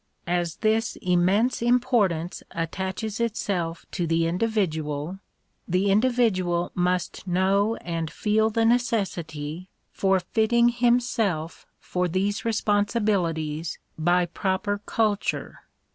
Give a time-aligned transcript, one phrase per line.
[0.25, 5.19] As this immense importance attaches itself to the indi vidual,
[5.67, 13.77] the individual must know and feel the necessity for fitting himself for these responsi bilities
[13.95, 15.59] by proper culture.